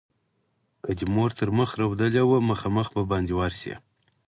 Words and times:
که 0.83 0.91
دې 0.97 1.05
مور 1.15 1.31
تر 1.39 1.49
مخ 1.57 1.69
رودلې 1.79 2.23
وه؛ 2.25 2.37
مخامخ 2.49 2.87
به 2.95 3.01
باندې 3.11 3.33
ورشې. 3.35 3.75